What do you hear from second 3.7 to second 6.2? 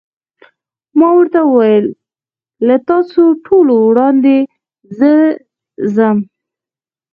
وړاندې زه ځم.